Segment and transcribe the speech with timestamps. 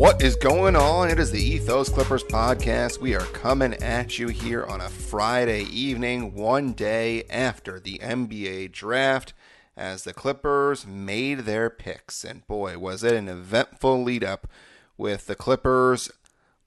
[0.00, 1.10] What is going on?
[1.10, 3.02] It is the Ethos Clippers podcast.
[3.02, 8.72] We are coming at you here on a Friday evening, one day after the NBA
[8.72, 9.34] draft,
[9.76, 12.24] as the Clippers made their picks.
[12.24, 14.48] And boy, was it an eventful lead up
[14.96, 16.10] with the Clippers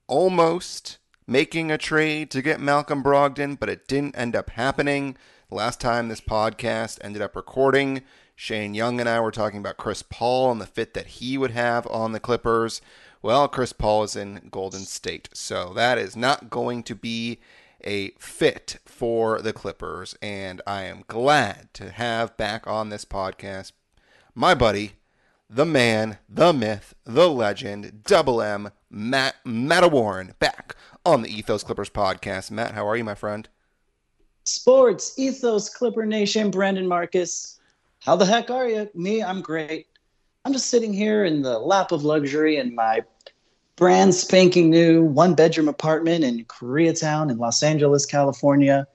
[0.05, 5.18] almost making a trade to get Malcolm Brogdon, but it didn't end up happening.
[5.49, 8.04] Last time this podcast ended up recording,
[8.35, 11.52] Shane Young and I were talking about Chris Paul and the fit that he would
[11.52, 12.79] have on the Clippers.
[13.23, 17.40] Well, Chris Paul is in Golden State, so that is not going to be
[17.82, 20.13] a fit for the Clippers.
[20.22, 23.72] And I am glad to have back on this podcast
[24.36, 24.96] my buddy,
[25.49, 31.63] the man, the myth, the legend, Double M, Matt Matt Warren, back on the Ethos
[31.63, 32.52] Clippers podcast.
[32.52, 33.48] Matt, how are you, my friend?
[34.43, 37.62] Sports Ethos Clipper Nation, Brandon Marcus.
[38.02, 38.90] How the heck are you?
[38.93, 39.87] Me, I'm great.
[40.43, 43.02] I'm just sitting here in the lap of luxury in my
[43.76, 48.88] brand spanking new one bedroom apartment in Koreatown in Los Angeles, California,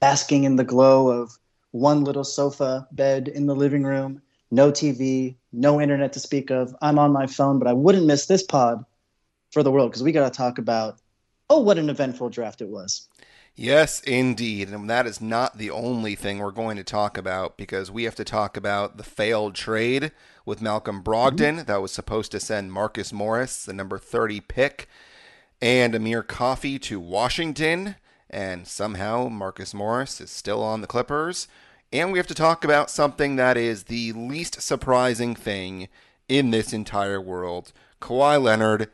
[0.00, 1.38] basking in the glow of
[1.72, 6.74] one little sofa bed in the living room, no TV, no internet to speak of.
[6.82, 8.84] I'm on my phone, but I wouldn't miss this pod
[9.50, 10.98] for the world because we got to talk about,
[11.50, 13.08] oh, what an eventful draft it was.
[13.54, 14.70] Yes, indeed.
[14.70, 18.14] And that is not the only thing we're going to talk about because we have
[18.14, 20.10] to talk about the failed trade
[20.46, 21.64] with Malcolm Brogdon mm-hmm.
[21.64, 24.88] that was supposed to send Marcus Morris, the number 30 pick,
[25.60, 27.96] and Amir Coffey to Washington.
[28.30, 31.46] And somehow Marcus Morris is still on the Clippers.
[31.92, 35.88] And we have to talk about something that is the least surprising thing
[36.26, 37.74] in this entire world.
[38.00, 38.88] Kawhi Leonard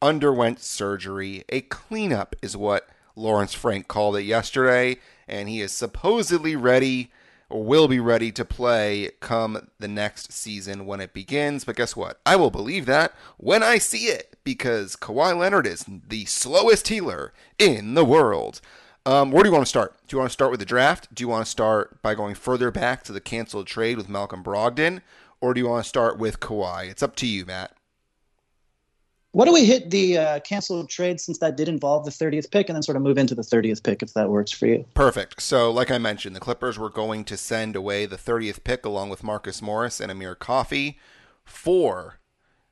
[0.00, 1.44] underwent surgery.
[1.48, 7.10] A cleanup is what Lawrence Frank called it yesterday, and he is supposedly ready
[7.48, 11.64] or will be ready to play come the next season when it begins.
[11.64, 12.20] But guess what?
[12.26, 17.32] I will believe that when I see it because Kawhi Leonard is the slowest healer
[17.58, 18.60] in the world.
[19.04, 19.94] Um, where do you want to start?
[20.08, 21.14] Do you want to start with the draft?
[21.14, 24.42] Do you want to start by going further back to the canceled trade with Malcolm
[24.42, 25.00] Brogdon?
[25.40, 26.90] Or do you want to start with Kawhi?
[26.90, 27.72] It's up to you, Matt.
[29.36, 32.70] What do we hit the uh, canceled trade since that did involve the 30th pick
[32.70, 34.86] and then sort of move into the 30th pick if that works for you?
[34.94, 35.42] Perfect.
[35.42, 39.10] So, like I mentioned, the Clippers were going to send away the 30th pick along
[39.10, 40.98] with Marcus Morris and Amir Coffey
[41.44, 42.18] for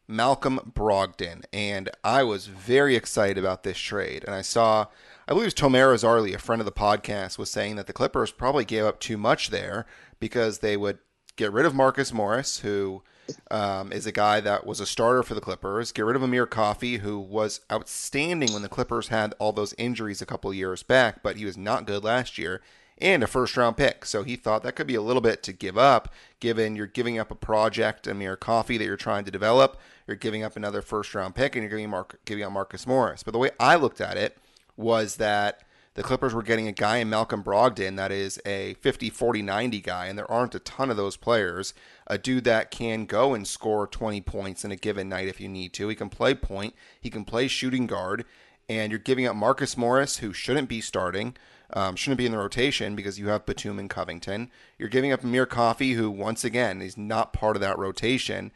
[0.09, 1.45] Malcolm Brogdon.
[1.53, 4.25] And I was very excited about this trade.
[4.25, 4.87] And I saw,
[5.29, 7.93] I believe it was Tomer Azarli, a friend of the podcast, was saying that the
[7.93, 9.85] Clippers probably gave up too much there
[10.19, 10.97] because they would
[11.37, 13.03] get rid of Marcus Morris, who
[13.51, 15.93] um, is a guy that was a starter for the Clippers.
[15.93, 20.23] Get rid of Amir Coffey, who was outstanding when the Clippers had all those injuries
[20.23, 22.63] a couple years back, but he was not good last year,
[22.99, 24.05] and a first round pick.
[24.05, 27.19] So he thought that could be a little bit to give up, given you're giving
[27.19, 29.79] up a project, Amir Coffey, that you're trying to develop.
[30.07, 33.23] You're giving up another first round pick, and you're giving, Mark, giving up Marcus Morris.
[33.23, 34.37] But the way I looked at it
[34.77, 35.64] was that
[35.95, 39.81] the Clippers were getting a guy in Malcolm Brogdon that is a 50 40 90
[39.81, 41.73] guy, and there aren't a ton of those players.
[42.07, 45.49] A dude that can go and score 20 points in a given night if you
[45.49, 45.89] need to.
[45.89, 48.25] He can play point, he can play shooting guard,
[48.69, 51.37] and you're giving up Marcus Morris, who shouldn't be starting,
[51.73, 54.51] um, shouldn't be in the rotation because you have Batum and Covington.
[54.79, 58.51] You're giving up Amir Coffey, who, once again, is not part of that rotation.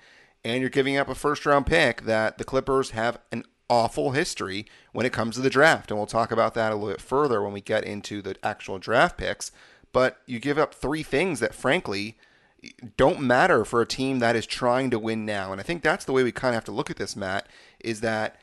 [0.44, 4.67] And you're giving up a first round pick that the Clippers have an awful history
[4.93, 5.91] when it comes to the draft.
[5.91, 8.79] And we'll talk about that a little bit further when we get into the actual
[8.79, 9.51] draft picks.
[9.93, 12.17] But you give up three things that, frankly,
[12.97, 15.53] don't matter for a team that is trying to win now.
[15.53, 17.47] And I think that's the way we kind of have to look at this, Matt,
[17.81, 18.37] is that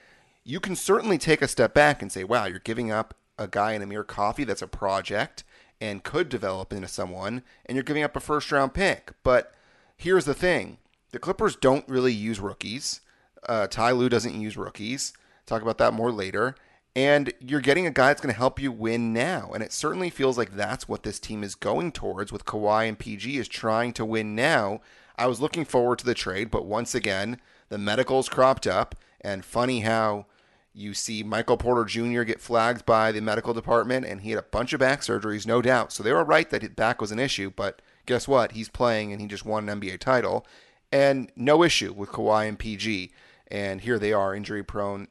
[0.43, 3.73] you can certainly take a step back and say, wow, you're giving up a guy
[3.73, 5.43] in Amir Coffey that's a project
[5.81, 9.11] and could develop into someone, and you're giving up a first round pick.
[9.23, 9.53] But
[9.97, 10.77] here's the thing
[11.11, 13.01] the Clippers don't really use rookies.
[13.47, 15.13] Uh, Ty Lue doesn't use rookies.
[15.45, 16.55] Talk about that more later.
[16.95, 19.51] And you're getting a guy that's going to help you win now.
[19.53, 22.97] And it certainly feels like that's what this team is going towards with Kawhi and
[22.97, 24.79] PG is trying to win now.
[25.17, 27.39] I was looking forward to the trade, but once again,
[27.69, 28.95] the medicals cropped up.
[29.19, 30.27] And funny how
[30.73, 32.23] you see Michael Porter Jr.
[32.23, 35.61] get flagged by the medical department, and he had a bunch of back surgeries, no
[35.61, 35.91] doubt.
[35.91, 38.53] So they were right that his back was an issue, but guess what?
[38.53, 40.45] He's playing and he just won an NBA title.
[40.91, 43.11] And no issue with Kawhi and PG
[43.47, 45.07] and here they are injury prone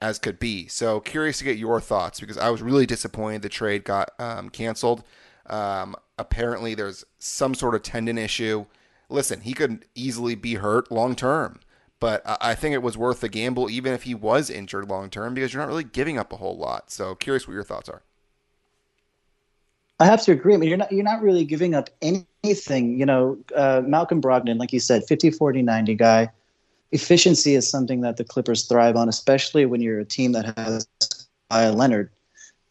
[0.00, 0.66] as could be.
[0.66, 4.50] So curious to get your thoughts because I was really disappointed the trade got um,
[4.50, 5.04] canceled.
[5.46, 8.66] Um, apparently, there's some sort of tendon issue.
[9.08, 11.60] Listen, he could easily be hurt long term,
[12.00, 15.34] but I think it was worth the gamble, even if he was injured long term,
[15.34, 16.90] because you're not really giving up a whole lot.
[16.90, 18.02] So curious what your thoughts are.
[19.98, 20.52] I have to agree.
[20.52, 22.98] I mean, you're not you're not really giving up anything.
[22.98, 26.30] You know, uh, Malcolm Brogdon, like you said, 50, 40, 90 guy
[26.92, 30.86] efficiency is something that the Clippers thrive on, especially when you're a team that has
[31.50, 32.10] Kawhi Leonard.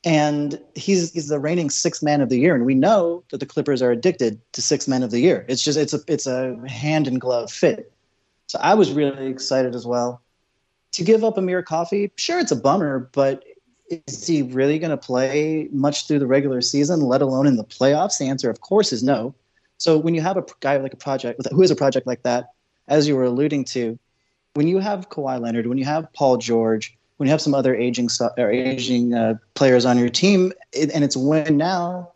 [0.04, 3.46] And he's he's the reigning sixth man of the year, and we know that the
[3.46, 5.46] Clippers are addicted to six men of the year.
[5.48, 7.92] It's just it's a it's a hand and glove fit.
[8.48, 10.22] So I was really excited as well.
[10.92, 13.44] To give up Amir Coffey, sure, it's a bummer, but
[13.90, 17.64] is he really going to play much through the regular season, let alone in the
[17.64, 18.18] playoffs?
[18.18, 19.34] The answer, of course, is no.
[19.78, 22.52] So when you have a guy like a project who has a project like that,
[22.88, 24.00] as you were alluding to,
[24.56, 27.76] when you have Kawhi Leonard, when you have Paul George, when you have some other
[27.76, 32.12] aging or aging uh, players on your team, and it's win now,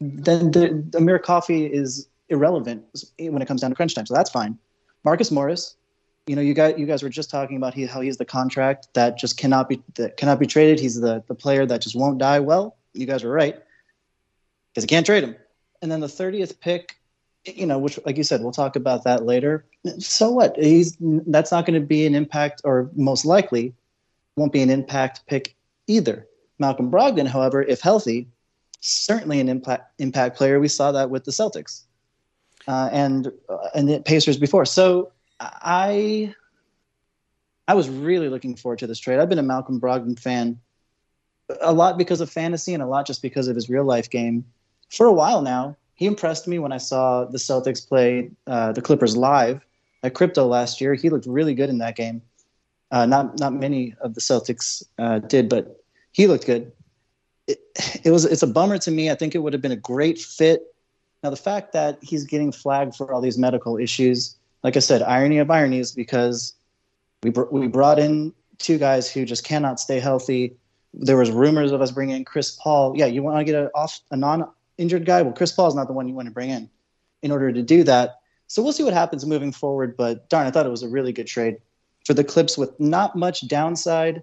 [0.00, 2.84] then the, the Amir Coffey is irrelevant
[3.18, 4.06] when it comes down to crunch time.
[4.06, 4.58] So that's fine.
[5.02, 5.76] Marcus Morris,
[6.26, 8.88] you know, you guys, you guys were just talking about he, how he's the contract
[8.92, 10.78] that just cannot be that cannot be traded.
[10.78, 12.40] He's the the player that just won't die.
[12.40, 13.56] Well, you guys were right
[14.70, 15.36] because you can't trade him.
[15.80, 16.97] And then the thirtieth pick,
[17.44, 19.64] you know, which like you said, we'll talk about that later.
[19.98, 20.56] So what?
[20.56, 23.74] He's that's not going to be an impact, or most likely,
[24.36, 25.54] won't be an impact pick
[25.86, 26.26] either.
[26.58, 28.28] Malcolm Brogdon, however, if healthy,
[28.80, 30.60] certainly an impact impact player.
[30.60, 31.84] We saw that with the Celtics
[32.66, 34.64] uh, and uh, and the Pacers before.
[34.64, 36.34] So I
[37.66, 39.20] I was really looking forward to this trade.
[39.20, 40.58] I've been a Malcolm Brogdon fan
[41.60, 44.44] a lot because of fantasy and a lot just because of his real life game
[44.90, 45.76] for a while now.
[45.98, 49.66] He impressed me when I saw the Celtics play uh, the Clippers live
[50.04, 50.94] at Crypto last year.
[50.94, 52.22] He looked really good in that game.
[52.92, 56.70] Uh, not not many of the Celtics uh, did, but he looked good.
[57.48, 57.58] It,
[58.04, 59.10] it was it's a bummer to me.
[59.10, 60.72] I think it would have been a great fit.
[61.24, 65.02] Now the fact that he's getting flagged for all these medical issues, like I said,
[65.02, 66.54] irony of ironies, because
[67.24, 70.54] we br- we brought in two guys who just cannot stay healthy.
[70.94, 72.96] There was rumors of us bringing in Chris Paul.
[72.96, 74.16] Yeah, you want to get a off a
[74.78, 75.22] non-injured guy?
[75.22, 76.70] Well, Chris Paul is not the one you want to bring in.
[77.22, 79.96] In order to do that, so we'll see what happens moving forward.
[79.96, 81.58] But darn, I thought it was a really good trade
[82.06, 84.22] for the Clips with not much downside,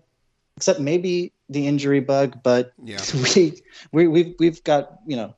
[0.55, 2.39] except maybe the injury bug.
[2.41, 3.01] But yeah.
[3.35, 3.61] we,
[3.91, 5.35] we we've we've got you know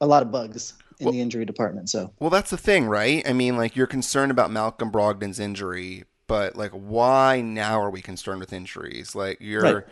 [0.00, 1.90] a lot of bugs in well, the injury department.
[1.90, 3.26] So well, that's the thing, right?
[3.28, 8.02] I mean, like you're concerned about Malcolm Brogdon's injury, but like, why now are we
[8.02, 9.14] concerned with injuries?
[9.14, 9.62] Like you're.
[9.62, 9.84] Right.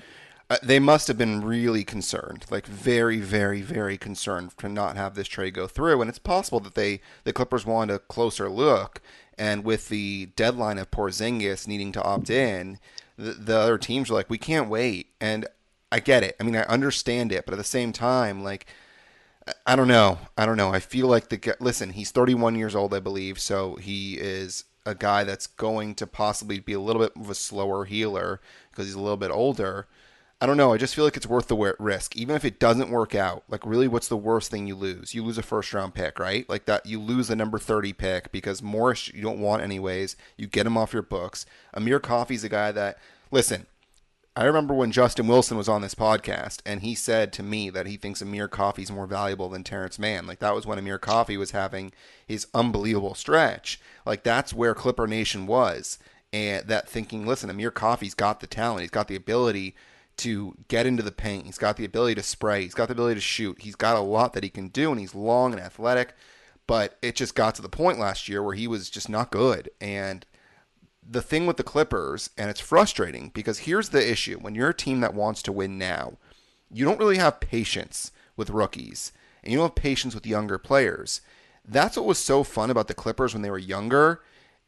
[0.50, 5.14] Uh, they must have been really concerned, like very, very, very concerned to not have
[5.14, 6.00] this trade go through.
[6.00, 9.00] And it's possible that they, the Clippers, wanted a closer look,
[9.38, 12.79] and with the deadline of Porzingis needing to opt in,
[13.17, 15.08] the, the other teams are like, we can't wait.
[15.20, 15.46] And
[15.91, 16.37] I get it.
[16.38, 18.67] I mean, I understand it, but at the same time, like
[19.67, 20.19] I don't know.
[20.38, 20.73] I don't know.
[20.73, 21.90] I feel like the listen.
[21.90, 26.58] He's 31 years old, I believe, so he is a guy that's going to possibly
[26.58, 28.40] be a little bit of a slower healer
[28.70, 29.87] because he's a little bit older.
[30.44, 30.75] I don't know.
[30.75, 33.44] I just feel like it's worth the risk, even if it doesn't work out.
[33.49, 35.14] Like, really, what's the worst thing you lose?
[35.14, 36.46] You lose a first round pick, right?
[36.50, 40.17] Like that, you lose the number 30 pick because Morris you don't want anyways.
[40.37, 41.46] You get him off your books.
[41.73, 42.99] Amir Coffey's a guy that,
[43.31, 43.64] listen,
[44.37, 47.87] I remember when Justin Wilson was on this podcast and he said to me that
[47.87, 50.26] he thinks Amir Coffey's more valuable than Terance Mann.
[50.26, 51.90] Like that was when Amir Coffey was having
[52.26, 53.81] his unbelievable stretch.
[54.05, 55.99] Like that's where Clipper Nation was.
[56.35, 58.82] And that thinking, listen, Amir Coffey's got the talent.
[58.82, 59.75] He's got the ability
[60.18, 61.47] to get into the paint.
[61.47, 62.62] He's got the ability to spray.
[62.62, 63.61] He's got the ability to shoot.
[63.61, 66.14] He's got a lot that he can do and he's long and athletic.
[66.66, 69.71] But it just got to the point last year where he was just not good.
[69.80, 70.25] And
[71.06, 74.75] the thing with the Clippers, and it's frustrating because here's the issue when you're a
[74.75, 76.18] team that wants to win now,
[76.71, 81.21] you don't really have patience with rookies and you don't have patience with younger players.
[81.66, 84.23] That's what was so fun about the Clippers when they were younger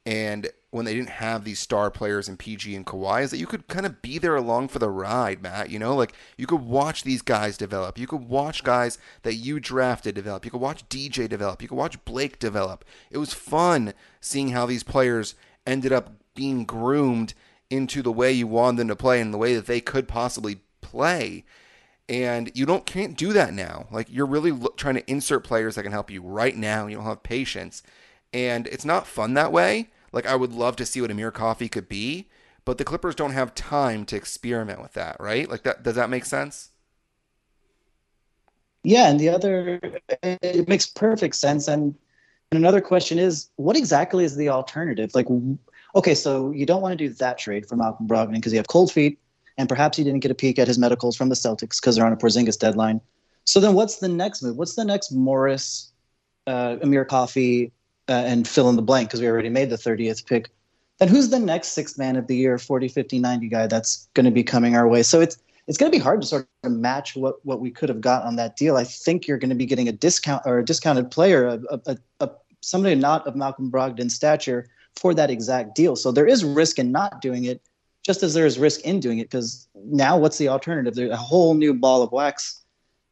[0.05, 3.47] and when they didn't have these star players in PG and Kawhi is that you
[3.47, 5.71] could kind of be there along for the ride, Matt.
[5.71, 7.99] You know, like you could watch these guys develop.
[7.99, 10.45] You could watch guys that you drafted develop.
[10.45, 11.63] You could watch DJ develop.
[11.63, 12.85] You could watch Blake develop.
[13.11, 15.35] It was fun seeing how these players
[15.67, 17.35] ended up being groomed
[17.71, 20.61] into the way you want them to play and the way that they could possibly
[20.81, 21.45] play.
[22.09, 23.87] And you don't can't do that now.
[23.91, 26.87] Like you're really look, trying to insert players that can help you right now.
[26.87, 27.83] You don't have patience,
[28.33, 29.91] and it's not fun that way.
[30.17, 32.27] Like I would love to see what Amir Coffey could be,
[32.65, 35.47] but the Clippers don't have time to experiment with that, right?
[35.47, 35.83] Like that.
[35.83, 36.71] Does that make sense?
[38.83, 39.79] Yeah, and the other,
[40.23, 41.69] it makes perfect sense.
[41.69, 41.95] And,
[42.51, 45.15] and another question is, what exactly is the alternative?
[45.15, 45.27] Like,
[45.95, 48.69] okay, so you don't want to do that trade for Malcolm Brogdon because you have
[48.69, 49.19] cold feet,
[49.59, 52.07] and perhaps you didn't get a peek at his medicals from the Celtics because they're
[52.07, 53.03] on a Porzingis deadline.
[53.45, 54.57] So then, what's the next move?
[54.57, 55.93] What's the next Morris,
[56.47, 57.71] uh, Amir Coffey,
[58.09, 60.51] uh, and fill in the blank because we already made the 30th pick?
[60.99, 64.25] Then who's the next sixth man of the year, 40, 50, 90 guy that's going
[64.25, 65.03] to be coming our way?
[65.03, 67.89] So it's it's going to be hard to sort of match what what we could
[67.89, 68.77] have got on that deal.
[68.77, 71.97] I think you're going to be getting a discount or a discounted player, a, a,
[72.21, 72.31] a
[72.63, 75.97] somebody not of Malcolm Brogdon's stature for that exact deal.
[75.97, 77.61] So there is risk in not doing it,
[78.03, 79.25] just as there is risk in doing it.
[79.31, 80.95] Because now, what's the alternative?
[80.95, 82.63] There's a whole new ball of wax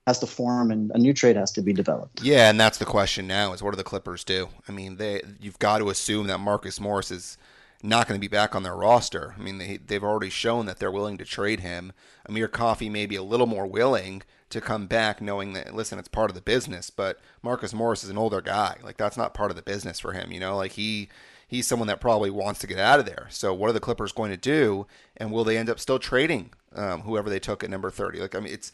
[0.07, 2.23] has to form and a new trade has to be developed.
[2.23, 4.49] Yeah, and that's the question now: is what do the Clippers do?
[4.69, 7.39] I mean, they you've got to assume that Marcus Morris is
[7.83, 9.35] not going to be back on their roster.
[9.39, 11.93] I mean, they they've already shown that they're willing to trade him.
[12.27, 16.09] Amir Coffey may be a little more willing to come back, knowing that listen, it's
[16.09, 16.91] part of the business.
[16.91, 20.13] But Marcus Morris is an older guy; like that's not part of the business for
[20.13, 20.33] him.
[20.33, 21.09] You know, like he
[21.47, 23.27] he's someone that probably wants to get out of there.
[23.31, 24.87] So what are the Clippers going to do?
[25.17, 28.21] And will they end up still trading um, whoever they took at number thirty?
[28.21, 28.73] Like I mean, it's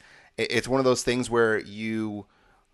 [0.51, 2.27] it's one of those things where you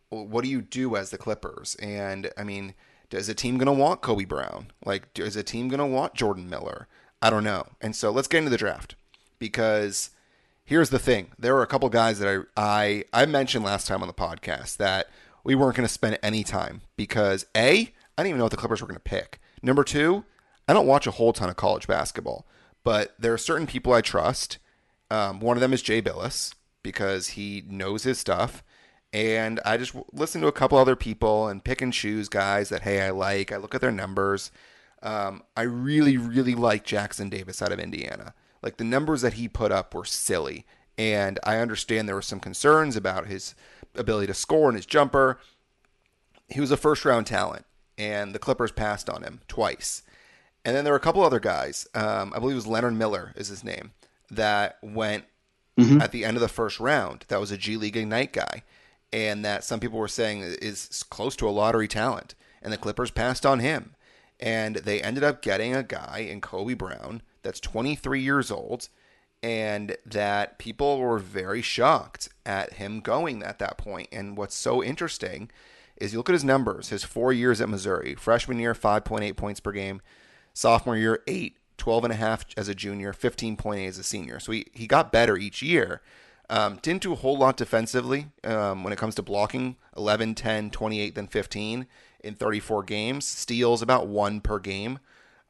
[0.08, 1.76] what do you do as the Clippers?
[1.76, 2.74] And I mean,
[3.10, 4.68] is a team going to want Kobe Brown?
[4.84, 6.86] Like, is a team going to want Jordan Miller?
[7.20, 7.66] I don't know.
[7.80, 8.94] And so let's get into the draft
[9.38, 10.10] because
[10.64, 14.02] here's the thing: there are a couple guys that I I, I mentioned last time
[14.02, 15.08] on the podcast that
[15.44, 18.56] we weren't going to spend any time because a I didn't even know what the
[18.56, 19.40] Clippers were going to pick.
[19.62, 20.24] Number two,
[20.68, 22.46] I don't watch a whole ton of college basketball,
[22.84, 24.58] but there are certain people I trust.
[25.10, 26.54] Um, one of them is Jay Bilas
[26.86, 28.62] because he knows his stuff.
[29.12, 32.82] And I just listen to a couple other people and pick and choose guys that,
[32.82, 33.50] hey, I like.
[33.50, 34.52] I look at their numbers.
[35.02, 38.34] Um, I really, really like Jackson Davis out of Indiana.
[38.62, 40.64] Like the numbers that he put up were silly.
[40.96, 43.56] And I understand there were some concerns about his
[43.96, 45.40] ability to score and his jumper.
[46.48, 47.64] He was a first round talent,
[47.98, 50.04] and the Clippers passed on him twice.
[50.64, 51.88] And then there were a couple other guys.
[51.96, 53.90] Um, I believe it was Leonard Miller is his name
[54.30, 55.24] that went
[55.78, 56.00] mm-hmm.
[56.00, 57.24] at the end of the first round.
[57.28, 58.62] That was a G League Ignite guy,
[59.12, 62.34] and that some people were saying is close to a lottery talent.
[62.62, 63.94] And the Clippers passed on him,
[64.40, 68.88] and they ended up getting a guy in Kobe Brown that's 23 years old,
[69.42, 74.08] and that people were very shocked at him going at that point.
[74.10, 75.50] And what's so interesting
[75.96, 76.88] is you look at his numbers.
[76.88, 80.00] His four years at Missouri, freshman year 5.8 points per game,
[80.52, 84.40] sophomore year 8 12 and a half as a junior, 15.8 as a senior.
[84.40, 86.00] So he, he got better each year.
[86.48, 90.70] Um, didn't do a whole lot defensively um, when it comes to blocking 11, 10,
[90.70, 91.86] 28, then 15
[92.20, 93.24] in 34 games.
[93.24, 94.98] Steals about one per game.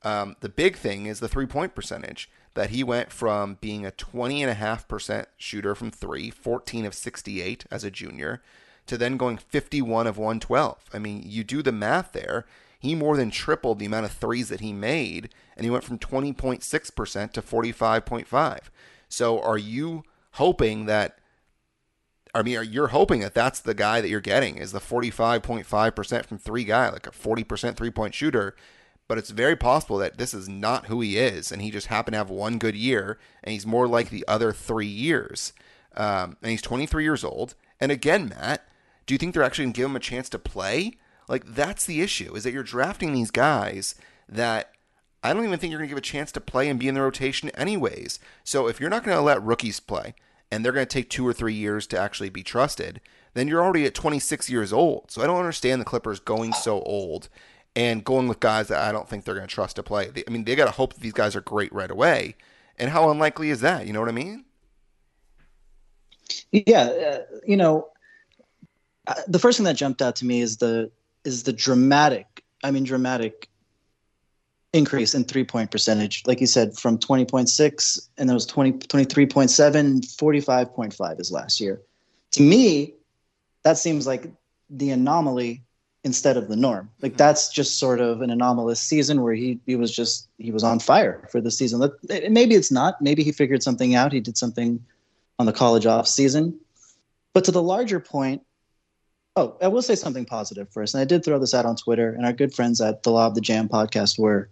[0.02, 3.90] Um, the big thing is the three point percentage that he went from being a
[3.90, 8.42] 20.5% shooter from three, 14 of 68 as a junior,
[8.86, 10.78] to then going 51 of 112.
[10.94, 12.46] I mean, you do the math there
[12.86, 15.98] he more than tripled the amount of threes that he made, and he went from
[15.98, 18.58] 20.6% to 45.5.
[19.08, 21.18] So are you hoping that?
[22.34, 26.38] I mean, you're hoping that that's the guy that you're getting is the 45.5% from
[26.38, 28.54] three guy, like a 40% three point shooter.
[29.08, 32.14] But it's very possible that this is not who he is, and he just happened
[32.14, 35.52] to have one good year, and he's more like the other three years.
[35.96, 37.54] Um, and he's 23 years old.
[37.80, 38.66] And again, Matt,
[39.06, 40.98] do you think they're actually going to give him a chance to play?
[41.28, 43.94] Like that's the issue is that you're drafting these guys
[44.28, 44.72] that
[45.22, 46.94] I don't even think you're going to give a chance to play and be in
[46.94, 48.20] the rotation anyways.
[48.44, 50.14] So if you're not going to let rookies play
[50.50, 53.00] and they're going to take 2 or 3 years to actually be trusted,
[53.34, 55.10] then you're already at 26 years old.
[55.10, 57.28] So I don't understand the Clippers going so old
[57.74, 60.10] and going with guys that I don't think they're going to trust to play.
[60.26, 62.36] I mean, they got to hope that these guys are great right away.
[62.78, 63.86] And how unlikely is that?
[63.86, 64.44] You know what I mean?
[66.52, 67.88] Yeah, uh, you know,
[69.06, 70.90] uh, the first thing that jumped out to me is the
[71.26, 73.48] is the dramatic, I mean, dramatic
[74.72, 76.22] increase in three point percentage.
[76.26, 81.82] Like you said, from 20.6 and that was 20, 23.7, 45.5 is last year.
[82.32, 82.94] To me,
[83.62, 84.30] that seems like
[84.70, 85.62] the anomaly
[86.04, 86.88] instead of the norm.
[87.02, 87.18] Like mm-hmm.
[87.18, 90.78] that's just sort of an anomalous season where he he was just he was on
[90.78, 91.90] fire for the season.
[92.08, 93.02] Maybe it's not.
[93.02, 94.12] Maybe he figured something out.
[94.12, 94.84] He did something
[95.38, 96.58] on the college off season.
[97.34, 98.42] But to the larger point,
[99.36, 100.94] Oh, I will say something positive first.
[100.94, 103.26] And I did throw this out on Twitter, and our good friends at the Law
[103.26, 104.48] of the Jam podcast were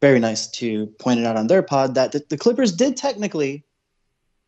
[0.00, 3.64] very nice to point it out on their pod that the, the Clippers did technically,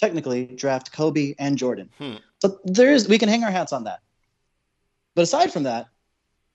[0.01, 1.91] technically draft Kobe and Jordan.
[1.99, 2.15] Hmm.
[2.41, 4.01] So there is we can hang our hats on that.
[5.15, 5.89] But aside from that,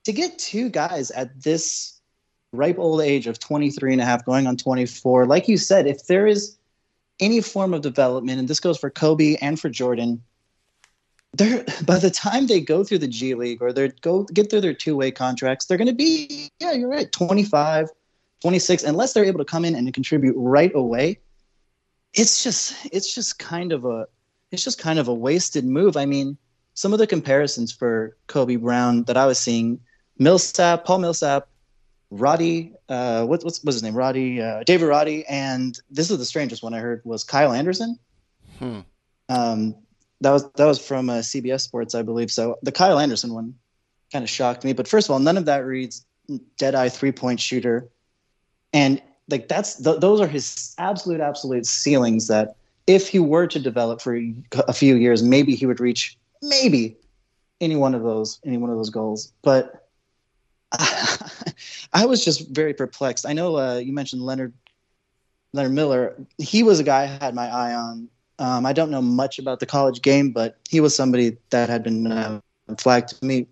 [0.06, 2.00] to get two guys at this
[2.54, 6.08] ripe old age of 23 and a half going on 24, like you said, if
[6.08, 6.58] there is
[7.20, 10.22] any form of development, and this goes for Kobe and for Jordan,
[11.34, 14.62] they're by the time they go through the G League or they go get through
[14.62, 17.90] their two way contracts, they're going to be yeah, you're right, 25,
[18.42, 21.20] 26 unless they're able to come in and contribute right away.
[22.14, 24.08] It's just it's just kind of a
[24.52, 25.96] it's just kind of a wasted move.
[25.96, 26.38] I mean,
[26.74, 29.80] some of the comparisons for Kobe Brown that I was seeing,
[30.18, 31.48] Millsap, Paul Millsap,
[32.10, 33.96] Roddy, uh, what, what's, what's his name?
[33.96, 37.98] Roddy, uh, David Roddy, and this is the strangest one I heard was Kyle Anderson.
[38.60, 38.80] Hmm.
[39.30, 39.76] Um,
[40.22, 42.32] that was that was from uh, CBS Sports, I believe.
[42.32, 43.56] So the Kyle Anderson one
[44.12, 44.74] kind of shocked me.
[44.74, 46.06] But first of all, none of that reads
[46.58, 47.90] dead eye three point shooter.
[48.74, 52.56] and like that's th- those are his absolute absolute ceilings that
[52.88, 54.20] if he were to develop for
[54.68, 56.98] a few years, maybe he would reach maybe
[57.60, 59.32] any one of those any one of those goals.
[59.42, 59.88] But
[61.94, 63.26] I, was just very perplexed.
[63.26, 64.54] I know uh, you mentioned Leonard
[65.54, 66.16] Leonard Miller.
[66.38, 68.10] He was a guy I had my eye on.
[68.42, 71.84] Um, I don't know much about the college game, but he was somebody that had
[71.84, 72.42] been uh,
[72.80, 73.46] flagged to me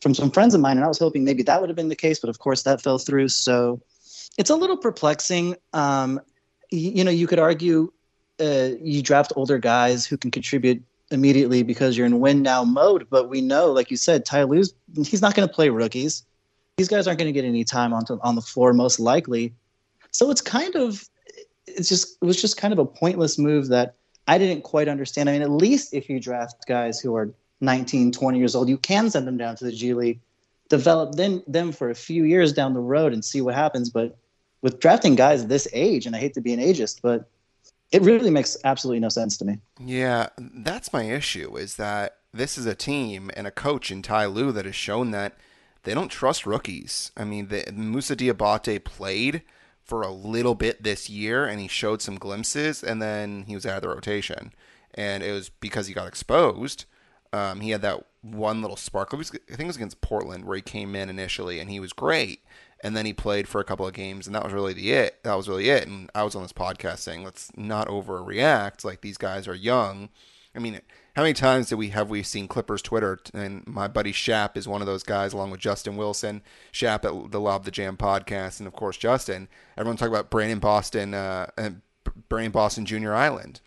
[0.00, 1.96] from some friends of mine, and I was hoping maybe that would have been the
[1.96, 3.30] case, but of course that fell through.
[3.30, 3.80] So
[4.38, 5.56] it's a little perplexing.
[5.72, 6.20] Um,
[6.70, 7.92] you, you know, you could argue
[8.38, 10.80] uh, you draft older guys who can contribute
[11.10, 13.08] immediately because you're in win now mode.
[13.10, 16.24] But we know, like you said, Ty Lue's he's not going to play rookies.
[16.76, 19.52] These guys aren't going to get any time on on the floor most likely.
[20.12, 21.08] So it's kind of
[21.66, 23.96] it's just it was just kind of a pointless move that
[24.28, 25.28] I didn't quite understand.
[25.28, 27.32] I mean, at least if you draft guys who are
[27.62, 30.20] 19, 20 years old, you can send them down to the G League,
[30.68, 33.88] develop them them for a few years down the road and see what happens.
[33.90, 34.16] But
[34.62, 37.28] with drafting guys this age, and I hate to be an ageist, but
[37.90, 39.58] it really makes absolutely no sense to me.
[39.80, 44.26] Yeah, that's my issue is that this is a team and a coach in Ty
[44.26, 45.38] Lue that has shown that
[45.84, 47.12] they don't trust rookies.
[47.16, 49.42] I mean, the, Moussa Diabate played
[49.88, 53.66] for a little bit this year and he showed some glimpses and then he was
[53.66, 54.52] out of the rotation.
[54.94, 56.84] And it was because he got exposed.
[57.32, 59.12] Um, he had that one little spark.
[59.12, 62.42] I think it was against Portland where he came in initially and he was great
[62.80, 65.22] and then he played for a couple of games, and that was really the it.
[65.24, 65.88] That was really it.
[65.88, 68.84] And I was on this podcast saying, let's not overreact.
[68.84, 70.10] Like these guys are young.
[70.54, 70.80] I mean,
[71.18, 73.18] how many times did we have we seen Clippers Twitter?
[73.34, 77.32] And my buddy Shap is one of those guys, along with Justin Wilson, Shap at
[77.32, 79.48] the Lob the Jam podcast, and of course Justin.
[79.76, 81.80] Everyone talk about Brandon Boston, uh, and
[82.28, 83.60] Brandon Boston Junior Island.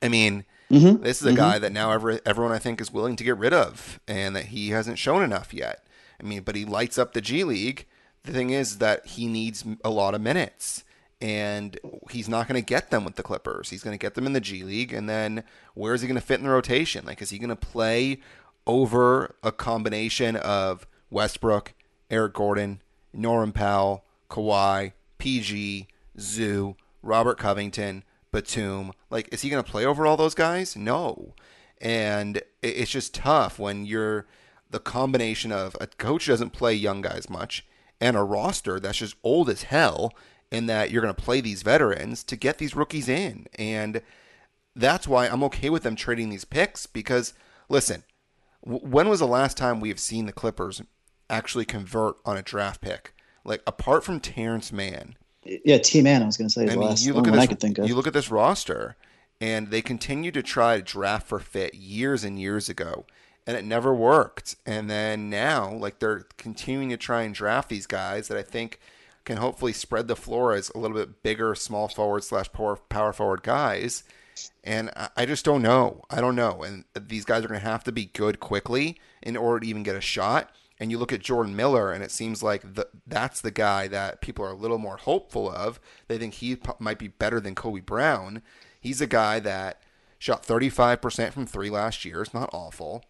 [0.00, 0.46] I mean.
[0.70, 1.04] Mm-hmm.
[1.04, 1.36] This is a mm-hmm.
[1.36, 4.46] guy that now every, everyone I think is willing to get rid of, and that
[4.46, 5.86] he hasn't shown enough yet.
[6.18, 7.86] I mean, but he lights up the G League,
[8.24, 10.84] the thing is that he needs a lot of minutes
[11.20, 11.78] and
[12.10, 13.70] he's not going to get them with the Clippers.
[13.70, 16.20] He's going to get them in the G League, and then where is he going
[16.20, 17.04] to fit in the rotation?
[17.06, 18.20] Like, is he going to play
[18.66, 21.72] over a combination of Westbrook,
[22.10, 28.92] Eric Gordon, Norman Powell, Kawhi, PG, Zoo, Robert Covington, Batum?
[29.08, 30.76] Like, is he going to play over all those guys?
[30.76, 31.34] No.
[31.80, 34.26] And it's just tough when you're
[34.70, 37.64] the combination of a coach doesn't play young guys much
[38.00, 40.12] and a roster that's just old as hell
[40.50, 43.46] in that you're going to play these veterans to get these rookies in.
[43.58, 44.02] And
[44.74, 47.34] that's why I'm okay with them trading these picks because,
[47.68, 48.04] listen,
[48.64, 50.82] w- when was the last time we have seen the Clippers
[51.28, 53.14] actually convert on a draft pick?
[53.44, 55.16] Like, apart from Terance Mann.
[55.44, 56.68] Yeah, T Man, I was going to say.
[56.68, 57.88] I mean, you look at this, I could think of.
[57.88, 58.96] You look at this roster,
[59.40, 63.06] and they continue to try to draft for fit years and years ago
[63.46, 64.56] and it never worked.
[64.66, 68.80] And then now, like they're continuing to try and draft these guys that I think
[69.26, 73.12] can hopefully spread the floor as a little bit bigger, small forward slash power power
[73.12, 74.04] forward guys.
[74.64, 76.02] And I just don't know.
[76.10, 76.62] I don't know.
[76.62, 79.82] And these guys are going to have to be good quickly in order to even
[79.82, 80.50] get a shot.
[80.78, 84.20] And you look at Jordan Miller, and it seems like the, that's the guy that
[84.20, 85.80] people are a little more hopeful of.
[86.06, 88.42] They think he might be better than Kobe Brown.
[88.78, 89.80] He's a guy that
[90.18, 92.20] shot 35% from three last year.
[92.20, 93.04] It's not awful.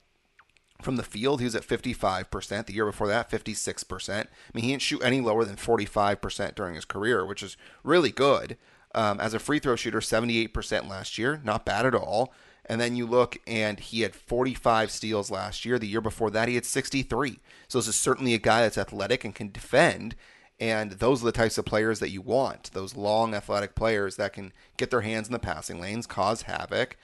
[0.83, 2.67] From the field, he was at 55%.
[2.67, 4.11] The year before that, 56%.
[4.11, 8.11] I mean, he didn't shoot any lower than 45% during his career, which is really
[8.11, 8.57] good.
[8.95, 11.41] Um, as a free throw shooter, 78% last year.
[11.45, 12.33] Not bad at all.
[12.65, 15.79] And then you look, and he had 45 steals last year.
[15.79, 17.39] The year before that, he had 63.
[17.69, 20.17] So this is certainly a guy that's athletic and can defend.
[20.59, 22.71] And those are the types of players that you want.
[22.73, 26.97] Those long, athletic players that can get their hands in the passing lanes, cause havoc,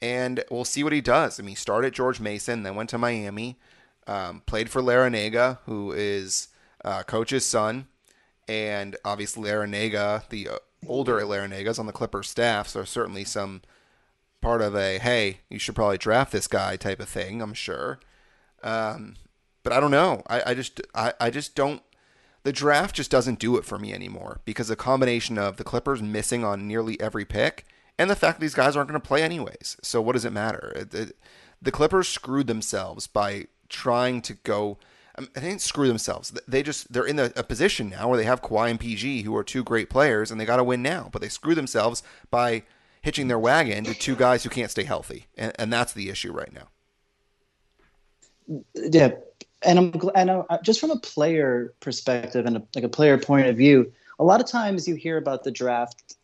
[0.00, 1.38] and we'll see what he does.
[1.38, 3.58] I mean, he started George Mason, then went to Miami,
[4.06, 6.48] um, played for Larrañaga, who is
[6.84, 7.86] uh, coach's son,
[8.48, 13.62] and obviously Larrañaga, the uh, older Larrañaga, is on the Clippers staff, so certainly some
[14.40, 17.42] part of a hey, you should probably draft this guy type of thing.
[17.42, 17.98] I'm sure,
[18.62, 19.16] um,
[19.62, 20.22] but I don't know.
[20.28, 21.82] I, I just I, I just don't.
[22.44, 26.00] The draft just doesn't do it for me anymore because the combination of the Clippers
[26.00, 27.66] missing on nearly every pick
[27.98, 29.76] and the fact that these guys aren't going to play anyways.
[29.82, 30.72] So what does it matter?
[30.76, 31.16] It, it,
[31.60, 34.78] the Clippers screwed themselves by trying to go.
[35.18, 36.32] They didn't screw themselves.
[36.46, 39.34] They just they're in a, a position now where they have Kawhi and PG, who
[39.34, 41.08] are two great players, and they got to win now.
[41.10, 42.64] But they screw themselves by
[43.00, 46.32] hitching their wagon to two guys who can't stay healthy, and, and that's the issue
[46.32, 46.68] right now.
[48.74, 49.12] Yeah,
[49.62, 53.46] and I'm and I'm, just from a player perspective and a, like a player point
[53.46, 56.16] of view, a lot of times you hear about the draft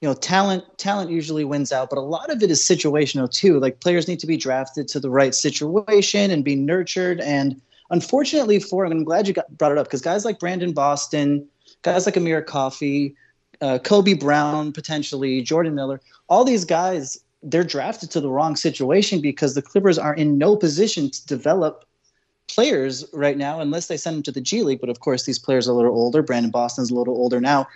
[0.00, 3.58] you know talent talent usually wins out but a lot of it is situational too
[3.58, 8.60] like players need to be drafted to the right situation and be nurtured and unfortunately
[8.60, 11.46] for i'm glad you got, brought it up because guys like brandon boston
[11.82, 13.14] guys like Amir Coffey,
[13.60, 19.20] uh, Kobe Brown, potentially Jordan Miller, all these guys, they're drafted to the wrong situation
[19.20, 21.84] because the Clippers are in no position to develop
[22.48, 24.80] players right now unless they send them to the G League.
[24.80, 26.22] But of course, these players are a little older.
[26.22, 27.68] Brandon Boston's a little older now.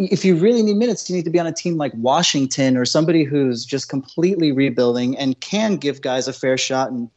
[0.00, 2.84] If you really need minutes, you need to be on a team like Washington or
[2.86, 7.10] somebody who's just completely rebuilding and can give guys a fair shot and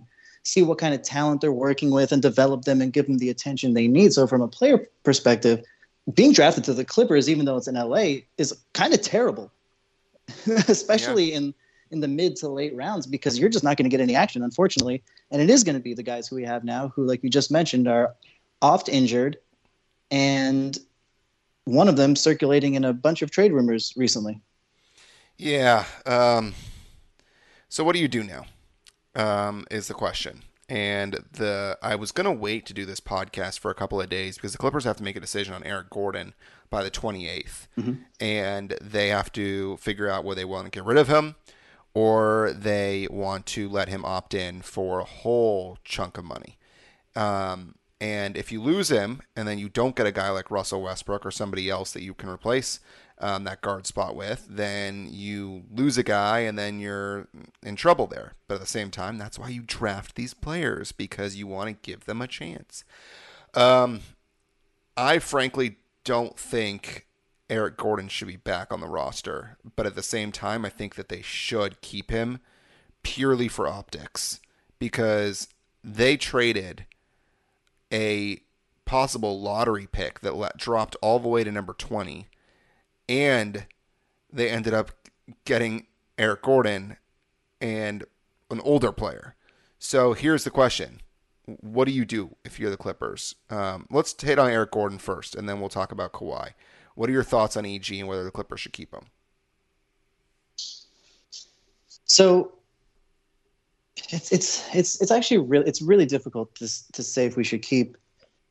[0.44, 3.30] see what kind of talent they're working with and develop them and give them the
[3.30, 4.12] attention they need.
[4.12, 5.64] So, from a player perspective,
[6.14, 9.50] being drafted to the Clippers, even though it's in LA, is kind of terrible,
[10.68, 11.38] especially yeah.
[11.38, 11.54] in
[11.92, 14.42] in the mid to late rounds because you're just not going to get any action,
[14.42, 15.04] unfortunately.
[15.32, 17.30] And it is going to be the guys who we have now, who, like you
[17.30, 18.16] just mentioned, are
[18.62, 19.38] oft injured,
[20.12, 20.78] and
[21.66, 24.42] one of them circulating in a bunch of trade rumors recently.
[25.38, 25.86] Yeah.
[26.06, 26.54] Um,
[27.70, 28.46] so what do you do now?
[29.16, 30.44] Um, is the question.
[30.70, 34.36] And the I was gonna wait to do this podcast for a couple of days
[34.36, 36.34] because the Clippers have to make a decision on Eric Gordon
[36.70, 37.94] by the 28th, mm-hmm.
[38.20, 41.36] and they have to figure out whether they want to get rid of him
[41.94, 46.58] or they want to let him opt in for a whole chunk of money.
[47.16, 50.82] Um, and if you lose him and then you don't get a guy like Russell
[50.82, 52.82] Westbrook or somebody else that you can replace
[53.18, 57.30] um, that guard spot with, then you lose a guy and then you're
[57.62, 58.34] in trouble there.
[58.50, 61.90] But at the same time, that's why you draft these players because you want to
[61.90, 62.84] give them a chance.
[63.54, 64.02] Um,
[64.98, 67.08] I frankly don't think
[67.50, 70.96] Eric Gordon should be back on the roster, but at the same time, I think
[70.96, 72.42] that they should keep him
[73.02, 74.42] purely for optics
[74.78, 75.48] because
[75.86, 76.86] they traded
[77.94, 78.42] a
[78.86, 82.28] possible lottery pick that dropped all the way to number 20
[83.08, 83.66] and
[84.32, 84.92] they ended up
[85.46, 86.98] getting Eric Gordon
[87.62, 88.04] and
[88.50, 89.36] an older player.
[89.80, 91.02] So here's the question:
[91.46, 93.36] What do you do if you're the Clippers?
[93.50, 96.52] Um, let's hit on Eric Gordon first, and then we'll talk about Kawhi.
[96.96, 99.08] What are your thoughts on EG and whether the Clippers should keep him?
[102.06, 102.54] So
[104.10, 107.62] it's it's it's it's actually really it's really difficult to to say if we should
[107.62, 107.98] keep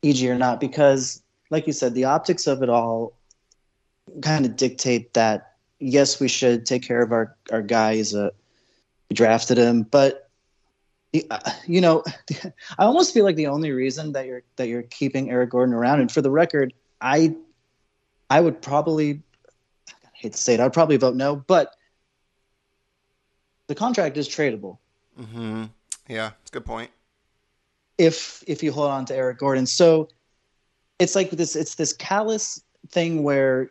[0.03, 3.13] EG or not because, like you said, the optics of it all
[4.21, 8.13] kind of dictate that yes, we should take care of our our guys.
[8.13, 8.29] Uh,
[9.09, 10.29] we drafted him, but
[11.29, 12.03] uh, you know,
[12.77, 16.01] I almost feel like the only reason that you're that you're keeping Eric Gordon around,
[16.01, 17.35] and for the record, I
[18.29, 19.21] I would probably
[19.87, 21.75] I hate to say it, I'd probably vote no, but
[23.67, 24.77] the contract is tradable.
[25.19, 25.65] Mm-hmm.
[26.07, 26.91] Yeah, it's a good point.
[27.97, 30.09] If if you hold on to Eric Gordon, so
[30.99, 31.55] it's like this.
[31.55, 33.69] It's this callous thing where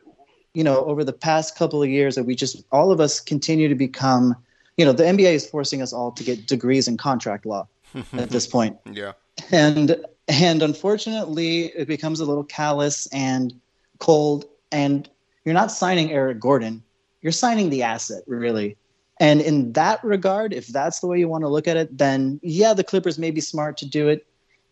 [0.54, 3.68] you know, over the past couple of years that we just all of us continue
[3.68, 4.36] to become,
[4.76, 7.66] you know, the NBA is forcing us all to get degrees in contract law
[8.12, 8.76] at this point.
[8.90, 9.12] Yeah.
[9.50, 9.96] And
[10.28, 13.58] and unfortunately, it becomes a little callous and
[13.98, 14.46] cold.
[14.70, 15.08] And
[15.44, 16.82] you're not signing Eric Gordon;
[17.22, 18.76] you're signing the asset, really.
[19.22, 22.40] And in that regard, if that's the way you want to look at it, then
[22.42, 24.26] yeah, the Clippers may be smart to do it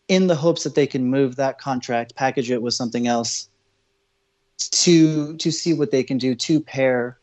[0.09, 3.47] in the hopes that they can move that contract, package it with something else,
[4.57, 7.17] to to see what they can do to pair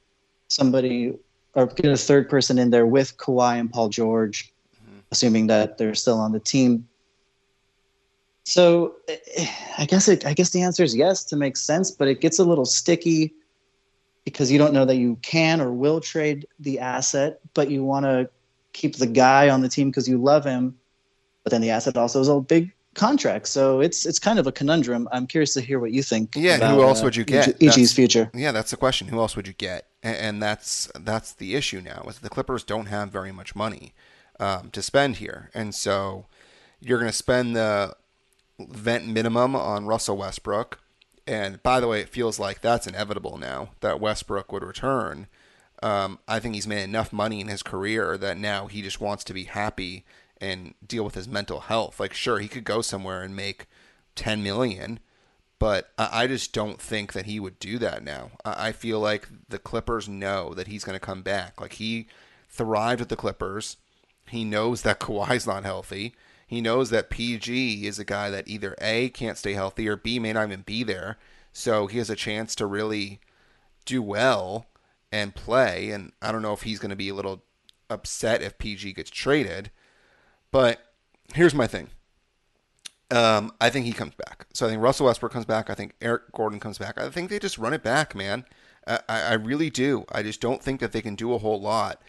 [0.49, 1.13] somebody
[1.55, 4.51] or get a third person in there with Kawhi and Paul George,
[4.83, 5.01] mm-hmm.
[5.11, 6.89] assuming that they're still on the team.
[8.45, 8.95] So
[9.77, 12.39] I guess it, I guess the answer is yes to make sense, but it gets
[12.39, 13.35] a little sticky
[14.33, 18.05] because you don't know that you can or will trade the asset, but you want
[18.05, 18.29] to
[18.73, 20.77] keep the guy on the team because you love him.
[21.45, 23.49] But then the asset also is a big contract.
[23.49, 25.09] So it's it's kind of a conundrum.
[25.13, 26.35] I'm curious to hear what you think.
[26.37, 27.63] Yeah, about, who else uh, would you get?
[27.63, 28.31] EG's future.
[28.35, 29.09] Yeah, that's the question.
[29.09, 29.87] Who else would you get?
[30.03, 32.05] And, and that's that's the issue now.
[32.09, 33.95] Is the Clippers don't have very much money
[34.39, 36.27] um, to spend here, and so
[36.81, 37.97] you're going to spend the
[38.59, 40.81] vet minimum on Russell Westbrook.
[41.29, 45.27] And by the way, it feels like that's inevitable now that Westbrook would return.
[45.83, 49.25] Um, I think he's made enough money in his career that now he just wants
[49.25, 50.07] to be happy
[50.41, 52.01] and deal with his mental health.
[52.01, 53.67] Like, sure, he could go somewhere and make
[54.15, 55.01] 10 million,
[55.59, 58.31] but I just don't think that he would do that now.
[58.43, 61.61] I feel like the Clippers know that he's going to come back.
[61.61, 62.09] Like, he
[62.49, 63.77] thrived with the Clippers.
[64.31, 66.15] He knows that Kawhi's not healthy.
[66.49, 70.19] He knows that PG is a guy that either A, can't stay healthy, or B,
[70.19, 71.19] may not even be there.
[71.53, 73.21] So he has a chance to really
[73.85, 74.65] do well
[75.13, 75.91] and play.
[75.91, 77.43] And I don't know if he's going to be a little
[77.91, 79.71] upset if PG gets traded.
[80.51, 80.81] But
[81.35, 81.91] here's my thing.
[83.11, 84.47] Um, I think he comes back.
[84.55, 85.69] So I think Russell Westbrook comes back.
[85.69, 86.99] I think Eric Gordon comes back.
[86.99, 88.47] I think they just run it back, man.
[88.87, 90.07] I, I really do.
[90.11, 92.01] I just don't think that they can do a whole lot.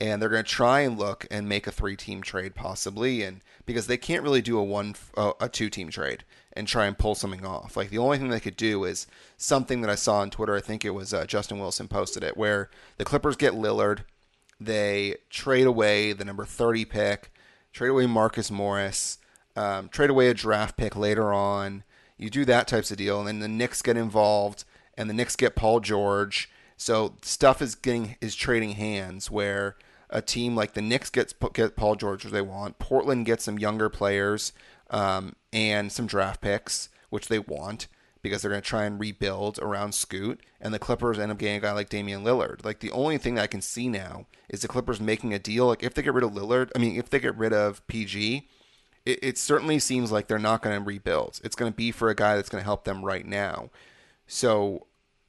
[0.00, 3.86] And they're going to try and look and make a three-team trade possibly, and because
[3.86, 7.44] they can't really do a one uh, a two-team trade and try and pull something
[7.44, 7.76] off.
[7.76, 9.06] Like the only thing they could do is
[9.36, 10.56] something that I saw on Twitter.
[10.56, 14.00] I think it was uh, Justin Wilson posted it, where the Clippers get Lillard,
[14.60, 17.32] they trade away the number 30 pick,
[17.72, 19.18] trade away Marcus Morris,
[19.54, 21.84] um, trade away a draft pick later on.
[22.16, 24.64] You do that types of deal, and then the Knicks get involved,
[24.96, 26.50] and the Knicks get Paul George.
[26.78, 29.76] So stuff is getting is trading hands where
[30.10, 32.78] a team like the Knicks gets get Paul George as they want.
[32.78, 34.52] Portland gets some younger players
[34.90, 37.88] um, and some draft picks, which they want
[38.22, 40.40] because they're going to try and rebuild around Scoot.
[40.60, 42.64] And the Clippers end up getting a guy like Damian Lillard.
[42.64, 45.66] Like the only thing that I can see now is the Clippers making a deal.
[45.66, 48.48] Like if they get rid of Lillard, I mean, if they get rid of PG,
[49.04, 51.40] it, it certainly seems like they're not going to rebuild.
[51.44, 53.70] It's going to be for a guy that's going to help them right now.
[54.26, 54.86] So